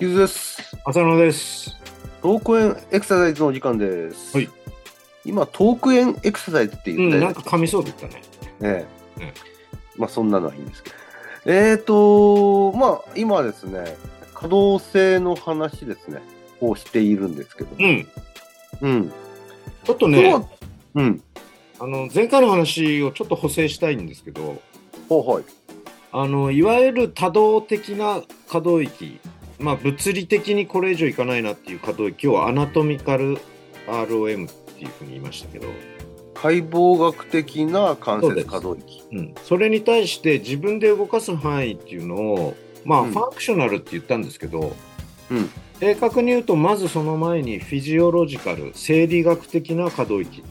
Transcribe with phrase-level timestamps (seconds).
[0.00, 0.78] ゆずです。
[0.86, 1.76] 浅野です。
[2.22, 4.34] トークエンエクササイズのお時間です。
[4.34, 4.48] はい。
[5.26, 8.22] 今、トークエンエクササイズってうん、言って、なんか噛みそうだったね。
[8.62, 8.86] え
[9.18, 9.32] えうん
[9.98, 10.96] まあ、そんなのはいいんですけど。
[11.44, 13.94] えーと、まあ、今ですね、
[14.32, 16.22] 可動性の話ですね、
[16.62, 17.70] をしているんですけど。
[17.78, 18.08] うん。
[18.80, 19.12] うん。
[19.84, 20.46] ちょっとね、そう
[20.94, 21.22] うん。
[21.78, 24.62] あの、前回の話をちょっと補正したいんですけど、
[25.10, 25.44] ほうはい。
[26.12, 29.20] あの、いわゆる多動的な可動域、
[29.60, 33.38] まあ、物理的にこれ以上いかないなっていう可動域をアナトミカル
[33.86, 35.68] ROM っていうふうに言いましたけど、
[36.34, 39.02] 解剖学的な関節可動域。
[39.12, 44.74] うん、それに対して自分で動かす範囲っていうのを、まあ、うんファンクショナルって言ったんですけど、
[45.30, 45.50] うん。
[45.78, 50.42] 正確に言うと、まずその前にフィジオロジカル、生理学的な可動域。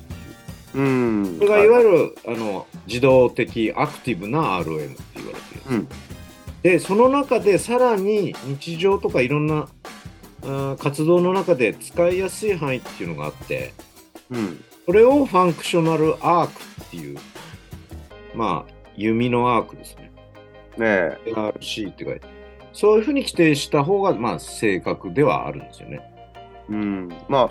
[0.76, 1.38] うん。
[1.40, 5.98] これがいわゆる、あの自動的アクティブな ROM って言われてるんです。
[6.04, 6.19] うん。
[6.64, 9.68] で、その中でさらに日常とかいろんな
[10.78, 13.74] 活動の中で使いやすい範囲っていうのがあって、
[14.30, 14.64] うん。
[14.86, 17.18] それをファンクショナルアークっていう、
[18.36, 20.12] まあ、弓のアークですね。
[20.78, 20.86] ね
[21.26, 21.32] え。
[21.34, 22.22] RC って書いて。
[22.74, 26.02] そういうふうに規定した方が、まあ、正確ではあるんですよね。
[26.70, 27.10] うん。
[27.28, 27.50] まあ、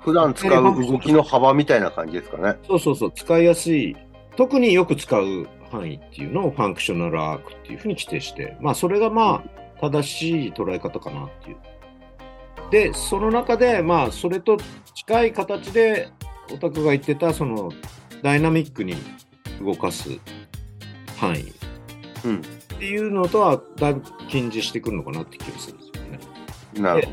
[0.00, 2.58] 普段使う動きの幅みたいな感じですかね。
[2.66, 3.96] そうそうそう、使いやすい、
[4.36, 11.56] 特によく使う範囲っていうのをファンクショナルアークっていうふうに規定して、まあ、それがまあ、正しい捉え方かなっていう。
[12.70, 14.56] で、その中で、まあ、それと
[14.94, 16.08] 近い形で、
[16.52, 17.70] オタクが言ってた、その、
[18.22, 18.96] ダイナミックに
[19.60, 20.10] 動かす
[21.16, 21.44] 範囲っ
[22.24, 22.42] うん。
[22.78, 26.18] ていうのとは、だいぶ近似してくるのかなって気がするんですよね。
[26.82, 27.12] なるほ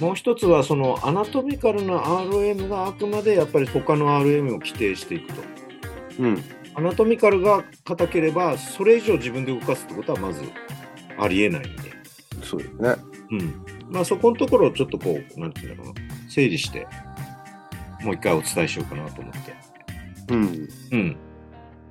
[0.00, 0.06] ど。
[0.06, 5.42] もう一つは、その、アナトミカルな RM があくまでやっぱり他の RM を規定していくと。
[6.20, 6.44] うん。
[6.78, 10.42] アナトミカルが硬ければ、それ以上自分で動かすってことはまず
[11.18, 11.92] ありえないんで。
[12.44, 12.94] そうですね。
[13.32, 13.64] うん。
[13.90, 16.86] まあそこのところをちょっとこう、なんていうんだろうな、整理して、
[18.04, 19.56] もう一回お伝えしようかなと思って。
[20.28, 20.68] うん。
[20.92, 21.16] うん。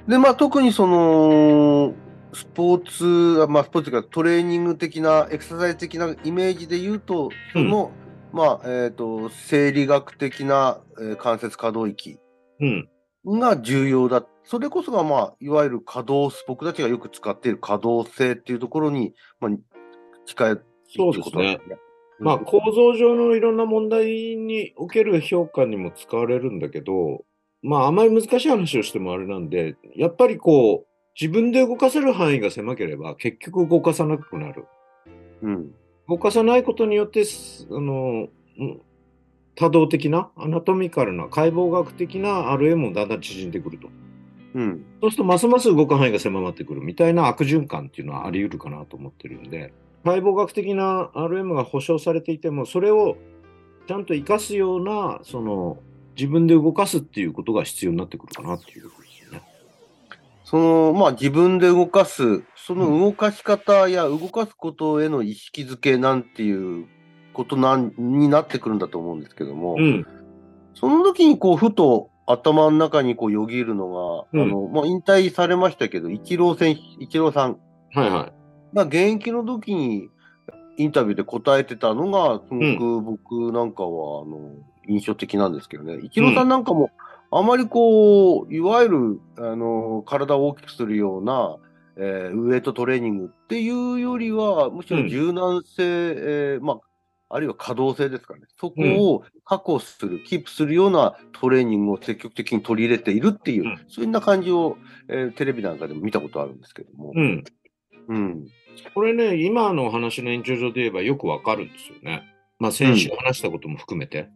[0.08, 1.94] で、まあ、特にその、
[2.31, 7.92] スポーツ、あまあ、スポーツというかトレーニング的な、エクササイズ的なイメージで言うと、その、
[8.31, 12.20] まあ、えっ、と、生理学的な、えー関節可動域
[12.62, 12.90] うん。
[13.25, 14.25] が重要だ。
[14.44, 19.51] それこそが、まあ、いわゆる可動、僕たちがよく使っている可動性っていうところに、まあ、
[20.25, 20.63] 近いって
[20.95, 21.59] そうですことなんね。
[22.19, 27.25] まあ構造上のいろんな問題における評価にも使われるんだけど、
[27.61, 30.88] まああまり難しい話をしてもあれなんで、やっぱりこう、
[31.19, 34.66] 自分で動かせる範囲が狭ければ結局動かさなくなる。
[35.44, 35.72] うん。
[36.07, 38.28] 動かさないことによって、すあの、
[38.59, 38.81] うん
[39.57, 43.90] 多動的な、アナトミカルな、解剖学的な RM もだんだん縮んでくると。
[44.53, 44.85] うん。
[45.01, 49.73] そうすると、ますます動く範囲が狭まってくるみたいな悪循環っていうのはあり得るかなと思ってるんで、
[50.06, 53.17] 解剖学的な RM が保証されていても、それを
[53.88, 55.79] ちゃんと活かすような、その、
[56.16, 59.41] 自分で動かすっていうことが必要になってくるかなっていうことですよね。
[60.44, 66.85] その、まあ、自分で動かす、その動かし方や動かすことへの意識づけなんていう
[67.38, 70.08] ことなんになってくるんだと思うんですけども、うん。
[70.74, 77.59] その時にこう、ふと頭の中にこう、よぎるのが、うんあの、まあ、引退されましたけど、イチロー選手、イチローさん
[77.94, 78.31] はいは
[78.74, 78.76] い。
[78.76, 80.09] が現役の時に
[80.78, 84.52] インタビューで答えてたのが、すごく僕なんかは、あの、
[84.88, 86.00] 印象的なんですけどね。
[86.03, 86.90] イチローさんなんかも、
[87.31, 91.58] あまりこう、いわゆる、あの、体を大きくするような、
[91.97, 96.79] えーウエイトトレーニングっていうよりは、むしろ柔軟性、えーまあ、
[97.29, 98.41] あるいは可動性ですかね。
[98.59, 104.78] そこを確保する、キープするようなトレーニングを積極的に取り入れているっていう、うんそういうような感じを、
[105.09, 107.12] えーテレビなんかでも見たことあるんですけども。
[107.16, 107.44] うん。
[108.08, 108.47] うん。
[108.94, 112.24] これね、今の話の延長上で言えばよくわかるんですよね。
[112.59, 114.30] まあ先週話したことも含めて。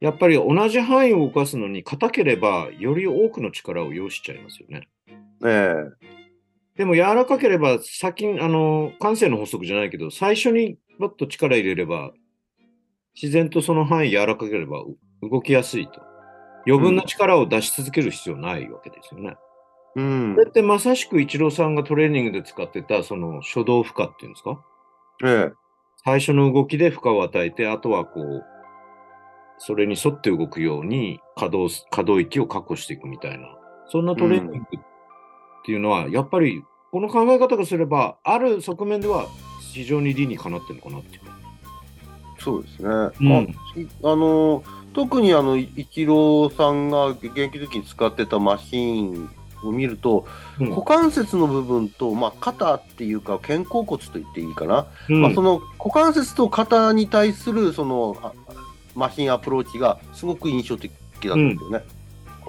[0.00, 4.88] やっぱり同じ範囲を動かすのに硬ければより多くの力を要しちゃいますよね。
[5.46, 5.74] え
[6.76, 12.12] でも柔らかければ先に、あの、感性の法則じゃないけど、最初にバッと力入れれば、
[13.14, 14.96] 自然とその範囲柔らかければう
[15.30, 16.02] 動きやすいと。
[16.66, 19.36] 余分な力を出し続ける必要ないわけですよね。
[19.96, 24.64] えうんこれってまさしくイチローさんがトレーニングで使ってた、その初動負荷っていうんですか？
[25.24, 25.52] ええ
[26.04, 28.42] 最初の動きで負荷を与えて、あとはこう、
[29.58, 33.46] それに沿って動くように可動す、可動域を確保していくみたいな、
[33.86, 34.80] そんなトレーニングっ
[35.64, 36.62] ていうのは、やっぱり、
[36.92, 39.26] この考え方がすれば、ある側面では
[39.72, 41.22] 非常に理にかなってるのかなっていう。
[42.38, 42.88] そうですね。
[42.88, 43.56] うん
[44.02, 44.62] あの、
[44.92, 49.30] 特にあの、イチローさんが現役時に使ってたマシーン
[49.64, 50.26] を見ると、
[50.60, 54.86] うん股関節の部分と、まあ、肩っていうか、肩甲骨と言っていいかな。
[55.08, 58.32] うんまあ、その股関節と肩に対するそのあ
[58.94, 61.84] マシンアプローチがすごく印象的だったんですよね。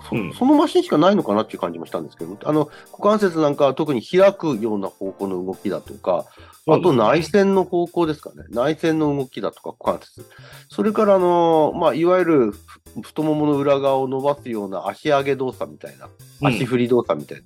[0.10, 0.34] そうん。
[0.34, 6.26] そのマシンしかないのかなっていう感じもしたんですけど、あの股関節なんかは特に開くような方向の動きだとか、
[6.68, 10.26] あと内旋の方向ですかね、内旋の動きだとか、股関節、
[10.70, 16.08] それからあの、まあ、いわゆるふ太ももの裏側を伸ばすような足上げ動作みたいな、
[16.42, 16.48] うん。
[16.48, 17.44] 足振り動作みたいな、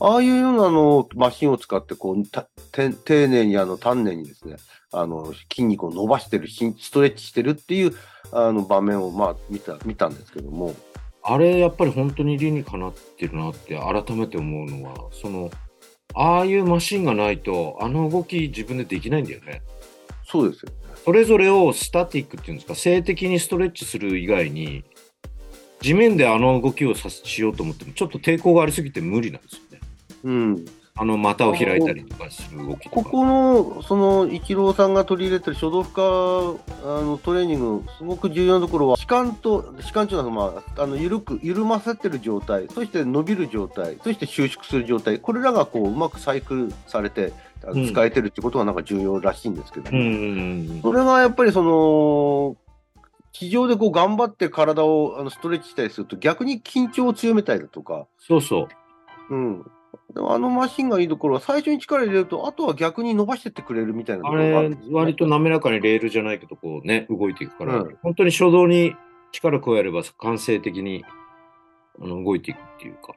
[0.00, 2.24] ああいうようなあのマシンを使ってこう
[2.64, 4.56] 丁寧にあの丹念にですね
[4.92, 7.94] あの筋肉を伸ばしてるしストレッチしてるっていう
[8.32, 10.74] あの場面をまあ見た見たんですけども、
[11.22, 15.50] あれ、やっぱり本当に理にかなってるなって改めて思うのは、その、
[16.14, 19.62] ああいうマシンがないと、あの動き自分でできないんだよね。
[20.24, 20.72] そうですよ。
[21.04, 24.84] それぞれをスタティックっていうんですか、静的にストレッチする以外に、
[25.80, 29.80] 地面であの動きをさしようと思っても、ちょっと抵抗がありすぎて無理なんですよね。
[30.24, 30.64] うん、
[31.00, 32.90] あの股を開いたりとかする動き。
[32.90, 47.32] ここのそのイチローさんが取り入れてる書道負荷あのトレーニング、すごく重要なところは、弛緩と、弛緩というのは、まあ、あの緩く、緩ませてる状態、そして伸びる状態、そして収縮する状態、これらがこううまくサイクルされて、
[47.62, 50.16] 使えてるってことがなんか重要らしいんですけども、うんうんう
[50.74, 52.56] んそれがやっぱりその、
[53.32, 58.68] 地上でこう頑張って体をあのストレッチしたりすると、逆に緊張を強めたりだとか、そうそ
[59.30, 59.34] う。
[59.34, 59.70] うん。
[60.14, 67.98] でもあのマシンがいいところは、最初に力入れると、あとは逆に伸ばしてってくれるみたいなとあれ割と滑らかにレールじゃないけど、こうね、動いていくから、うん。
[68.02, 68.94] 本当に初動に
[69.32, 71.04] 力加えれば感性的に
[72.00, 73.14] あの動いていくっていうか。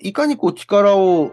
[0.00, 1.32] いかにこう力を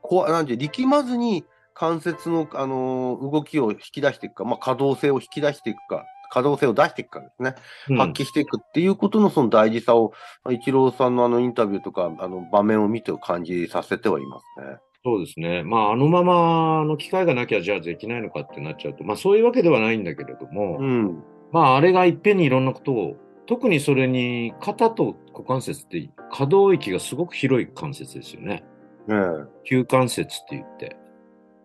[0.00, 1.44] こうなんて力まずに
[1.74, 7.54] 関節の、あのー動きを引き出していくか、まあ、可動性を引き出していくか、可動性を出していくかですね、
[7.88, 10.12] うん発揮していくっていうことのその大事さを、
[10.50, 14.78] イチローさんのあのインタビューとか、あの場面を見て感じさせてはいますね。
[15.06, 15.62] そうですね。
[15.62, 21.22] まあ、あのままの機会がなきゃ、じゃあできないのかってなっちゃうと、まあ、そういうわけではないんだけれども、うん。
[21.52, 28.64] まあ、あれがいっぺんにいろんなことを、特にそれに肩と股関節って可動域がすごく広い関節ですよね。
[29.06, 29.16] ね
[29.64, 30.96] 急関節って言って。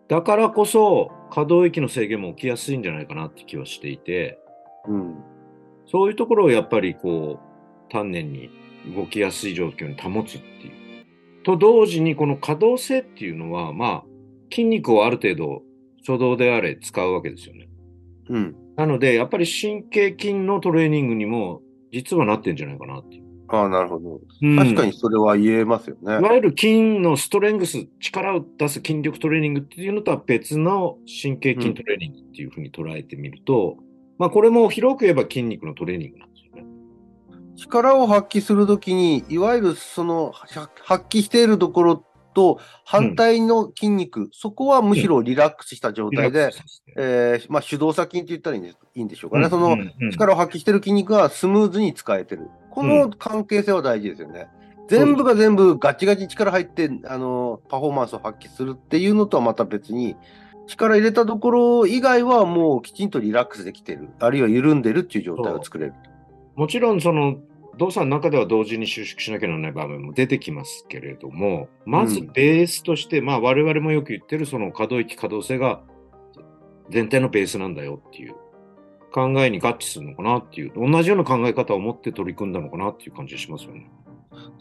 [0.07, 4.50] だからこそ、可動域の制限も起きやすいんじゃないかなって気はしていて、え。
[4.87, 5.15] うん。
[5.87, 8.49] そういうところをやっぱりこう、丹念に
[8.95, 11.43] 動きやすい状況に保つっていう。
[11.43, 14.03] と同時に、この可動性っていうのは、まあ、
[14.51, 15.63] 筋肉をある程度、
[16.07, 17.69] 初動であれ使うわけですよね。
[18.29, 18.55] うん。
[18.75, 21.61] なので、やっぱり神経筋のトレーニングにも、
[21.91, 23.23] 実はなってんじゃないかなっていう。
[23.49, 24.21] ああ、なるほど。
[24.41, 26.13] うん確かにそれは言えますよね。
[26.13, 33.77] いわゆる筋のストレングス、力を出す筋力トレーニングっていうのとは別の神経筋トレーニングっていうふうに捉えてみると、
[34.21, 36.63] まあこれも広く言えば筋肉のトレーニングなんですよね。
[37.55, 46.51] 力を発揮するときに、いわゆるそのは発揮しているところと反対の筋肉、そこはむしろリラックスした状態で
[46.99, 49.49] えーまあ、手動作筋って言ったらいいんでしょうかね。
[49.49, 52.47] そのうんうん力を発揮している筋肉がスムーズに使えてる。
[52.69, 54.49] この関係性は大事ですよね。
[54.87, 60.15] 全部が全部ガチガチに力入って、あの、パフォーマンスを発揮するっていうのとはまた別に、
[60.71, 64.09] 力入れたところ以外はもうきちんとリラックスできてる。
[64.19, 65.93] あるいは緩んでるっていう状態を作れる。
[66.55, 67.37] もちろんその
[67.77, 75.81] 動作の中では同時に収縮しなきゃならない場面も出てきますけれども、まずベースとして、まあ我々もよく言ってるその可動域可動性が
[76.89, 78.35] 全体のベースなんだよっていう
[79.13, 83.89] 考えに合致するのかなっていう、同じような考え方を持って取り組んだのかなっていう感じがしますよね。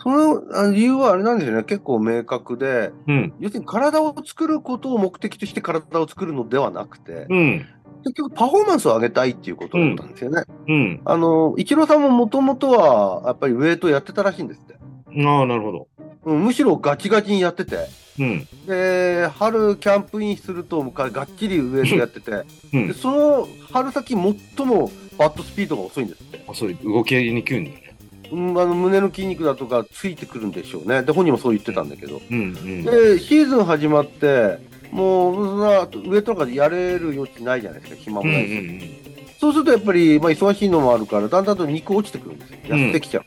[0.03, 1.63] その理由はあれなんですよね。
[1.63, 3.35] 結構明確で、うん。
[3.39, 7.67] 要するに体を作ることを目的として体を作るのではなくて、うん。
[8.05, 10.45] 結局パフォーマンスを上げたいっていうことだったんですよね。
[10.69, 11.01] うん。
[11.05, 14.75] あの、イチローさんももともとは、やっぱりウェイトやってたらしいんですって。
[14.75, 15.89] ああ、なるほど。
[16.25, 17.77] うん、むしろガチガチにやってて。
[18.19, 18.49] うん。
[18.67, 22.31] で、春キャンプインすると、ががっちりウェイトやってて、
[22.73, 22.95] うんで。
[22.95, 26.43] その春先最もバットスピードが遅いんですって。
[26.49, 27.90] あそういう動きにくいんだよね。
[28.31, 31.03] うん、あの胸の筋肉だとかついてくるんでしょうね。
[31.03, 32.21] で、本人もそう言ってたんだけど。
[32.31, 32.41] うん。
[32.41, 32.85] うん。
[32.85, 34.59] で、シーズン始まって、
[34.91, 38.29] もう、そんな、ウェイトなんかやれる余地ないじゃないですか、暇うん。
[38.29, 38.41] うもん。
[38.41, 38.55] うないし。
[38.57, 38.81] ん。
[39.39, 42.59] そうするとやっぱり、まあ、忙しいのもあるから、だんだんと肉落ちてくるんですよ。
[42.65, 43.25] 痩せてきちゃう。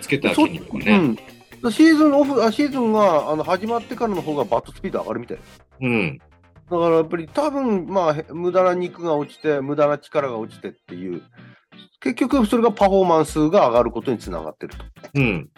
[0.00, 1.16] つけたそ筋肉がね。
[1.62, 1.72] うん。
[1.72, 5.62] シーズンオフ、あシーズンがあの始まってからの方がバットスピード上がるみたいです。
[5.80, 6.18] うん。
[6.70, 11.22] だからやっぱり多分、まあ、へ無駄な肉が落ちて、無駄な力が落ちてっていう、
[12.04, 14.84] 結局それがパフォーマンスが上がることにつながってると。
[15.14, 15.48] うん。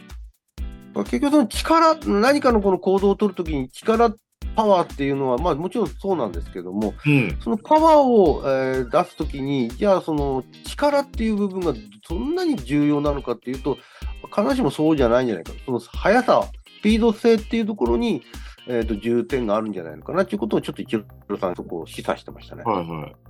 [0.98, 4.14] 結局その力、何かのこの行動を取るときに力
[4.54, 7.36] パワーっていうのは、まあもちろんそうなんですけども、うん。
[7.42, 11.74] そのパワーを、えー出すときに、じゃあその力っていう部分が
[12.06, 13.76] そんなに重要なのかっていうと、
[14.34, 15.52] 必ずしもそうじゃないんじゃないか。
[15.64, 16.48] その速さ、
[16.78, 18.22] スピード性っていうところに、
[18.68, 20.96] えー、と重点があるんじゃないのかなっていうことをちょっと一
[21.28, 22.62] 郎さんそこを示唆してましたね。
[22.64, 23.25] はいはい。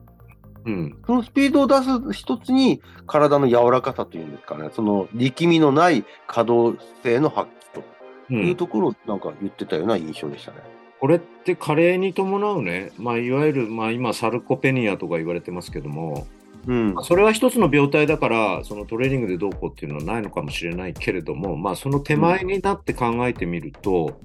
[0.66, 0.98] うん。
[1.06, 7.84] そのスピードを出す一つに体の柔らかさというんですかね、その力みのない可動性の発揮と
[8.30, 8.34] う。
[8.34, 10.58] いうんところをなんか言ってたような印象でしたね。
[10.98, 16.26] これって加齢に伴うね、まあ、いわゆる、まあ、今、サルコペニアとか言われてますけども、
[16.66, 17.04] うんまあ。
[17.04, 24.18] それは一つの病態だから、そのトレーニングでどうこうっていうのはないのかもしれないけれども、まあ、その手前になって考えてみると、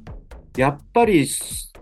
[0.57, 1.27] やっぱり、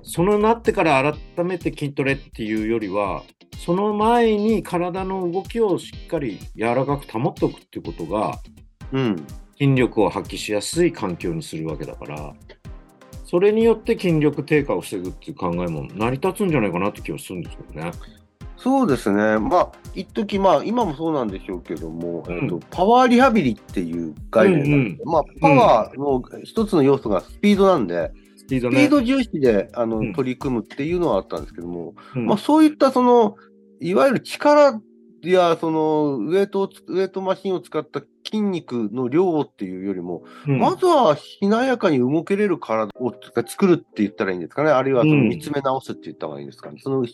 [0.01, 3.23] そのなってから改めて筋トレっていうよりは、
[3.57, 8.39] その前に体の動きをしっかり柔らかく保っておくっていうことが、
[8.91, 9.27] うん。
[9.57, 12.33] 筋力を発揮しやすい環境にするわけだから、
[13.25, 17.91] それによって筋力低下を防ぐっていう考えも成り立つんじゃないかなって気がするんですけどね。
[18.55, 19.37] そうですね。
[19.37, 28.75] まあ、一時まあ、今もそうなんでしょうけども、うんえっと、パワーリハビリっていう概念なんで、まあ、パワーの一つの要素がスピードなんで、スピードね。
[28.75, 33.35] スピード重視で、あの、うん取り組むっていうのはあったんですけども、うんまあ、そういったその、
[33.79, 34.81] いわゆる力
[35.23, 43.13] や、その、ウエイトウエイトマシンを使った筋肉の量っていうよりも、うんまずはしなやかに動けれる体を
[43.47, 44.71] 作るって言ったらいいんですかね。
[44.71, 46.79] あるいはそのうん見つめ直すって言った方がいいんですかね。
[46.81, 47.05] その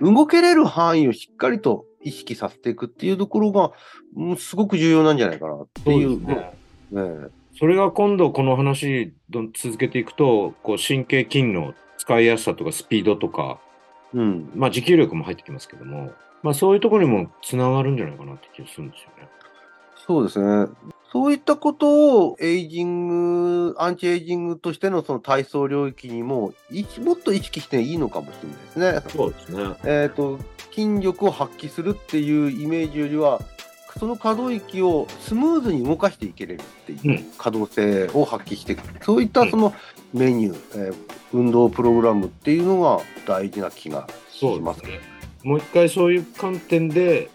[0.00, 3.72] 動けれる範囲をしっかりと意識させていくっていうところが、
[4.16, 6.20] うんすごく重要なんじゃないかなっていう。
[6.20, 6.52] そうね
[6.90, 7.28] ね
[7.60, 13.60] それが今度この話続けていくと、こう神経筋の使いやすさとかスピードとか、
[14.14, 14.50] うん。
[14.54, 16.10] まあ持久力も入ってきますけども、
[16.42, 19.28] まあそういうところにもつながるんじゃないかなって気がするんですよね。
[20.06, 20.68] そうですね。
[21.12, 29.12] そういったことをエイジング、アンチエイジングとしてのその体操領域にも、いもっと意識していいのかもしれないですね。
[29.12, 29.76] そうですね。
[29.84, 30.38] えっ、と、
[30.72, 33.42] 筋力を発揮するっていうイメージよりは、
[33.98, 38.82] その可動域をスムーズに動かしていけれるっていううん可動性を発揮していく。
[39.04, 39.74] そういったその
[40.12, 40.94] メニュー、えー
[41.32, 44.86] 運動プログラムっていうのが大事な気がしますす。
[44.86, 45.00] ね。
[45.42, 47.30] もう一回そういう観点で、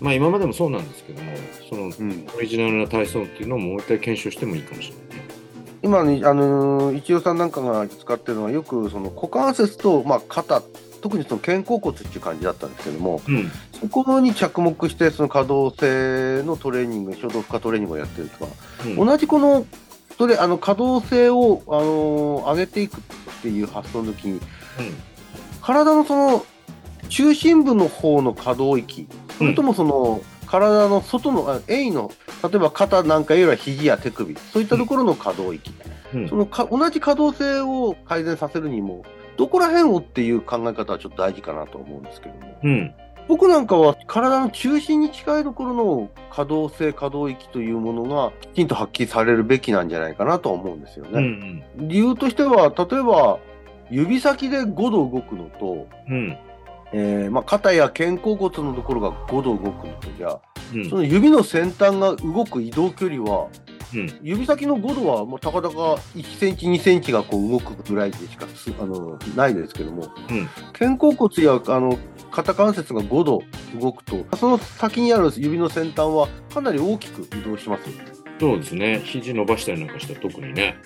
[0.00, 1.32] まあ今までもそうなんですけども、
[1.68, 5.28] そのうん、オリジナルな体操っていうのをもう一回検証してもいいかもしれないね。
[5.82, 10.62] 今に、あのー、一応さんなんかが使ってるのは、よくその股関節と、まあ、肩、
[11.00, 13.50] 特にその肩甲骨っていう感じだったんですけども、うん。
[13.80, 18.52] そこに着目して、その可動性のトレーニング、衝動負荷トレーニングをやってるとか、
[18.84, 18.96] うん。
[18.96, 19.66] 同じこの、
[20.18, 23.00] それ、あの、可動性を、あのー上げていくっ
[23.42, 24.40] ていう発想の時に、
[25.62, 26.46] 体のその、
[27.08, 32.10] 中心部の方の可動域、それともその、体の外の、あ鋭意の、
[32.42, 35.72] 例えば肩なんかよりは肘や手首、そういったところの可動域、
[36.14, 36.28] うん。
[36.28, 39.04] そのか同じ可動性を改善させるにも、
[39.40, 42.58] どこら辺をっていう考え方はちょっと大事かなと思うんですけども。
[42.62, 42.94] うん。
[43.26, 51.40] 僕なんかは体の中心に近いところの可動性、可動域というものがきちんと発揮されるべきなんじゃないかなとは思うんですようん。
[51.58, 51.66] ね。
[51.78, 53.38] 理由としては、例えば
[53.90, 56.36] 指先で5度動くのと、うん。
[56.92, 60.38] えーまあ、肩や肩甲骨のところが5度動くのとじゃ、
[60.74, 60.90] うん。
[60.90, 63.46] その指の先端が動く移動距離は、
[63.94, 64.18] うん。
[64.22, 65.76] 指先の5度はもうたかだか
[66.14, 71.98] 1センチ、2センチがこう動くぐらいでしかすあのないですけども、うん肩甲骨やあの
[72.30, 73.42] 肩関節が5度
[73.80, 78.04] 動くと、その先にある指の先端はかなり大きく移動しますよね。
[78.38, 79.00] そうですね。
[79.04, 80.76] 肘伸ばしたりなんかしたら特にね。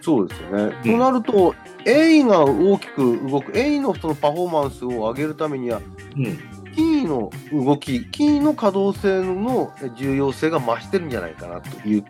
[0.00, 0.76] そうですよね。
[0.84, 5.80] うんとなると、鋭意が大きく動く、鋭意のそのパフォーマンスを上げるためには、
[6.16, 6.38] うん。
[6.74, 12.04] 筋の動き、筋の可動性の重要性が増してるんじゃないかなという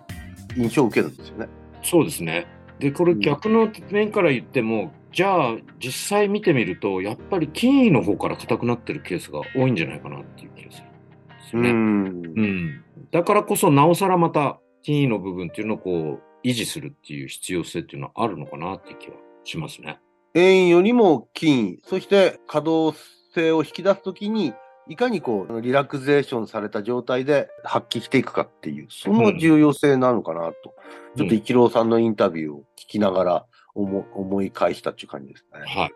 [0.56, 1.48] 印象を受けるんですよね。
[1.82, 2.46] そうですね。
[2.78, 10.92] で、これ逆の面から言っても、じゃあ実際見てみると、やっぱり筋の方から硬くなってるケースが多いんじゃないかなっていう気がするん
[11.38, 11.72] ですよね。
[11.72, 12.84] んうん。
[13.10, 19.98] だからこそ、なおさらまた筋の部分っていうのをこう、維持するっていう必要性っていうのはあるのかなっていう気はしますね。
[20.34, 22.94] 円よりも筋、そして可動
[23.34, 24.52] 性を引き出すときに、
[24.88, 30.74] いかにこう、リラクゼーションされた状態で発揮していくかっていう、その重要性なのかなと、
[31.16, 35.60] ちょっと一郎さんのインタビューを聞きながら思思い返したっていう感じですね。
[35.60, 35.92] はい。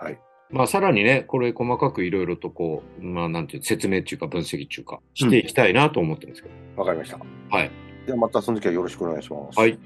[0.00, 0.18] はい。
[0.50, 6.54] まあ、さらにね、これ細かくいろいろとこう、まあ、なんていう、説明っていうか分析っていうか、していきたいなと思ってますけど。
[6.80, 7.18] わかりました。
[7.50, 7.70] はい。
[8.06, 9.58] ではまたその時はよろしくお願いします。
[9.58, 9.78] はい。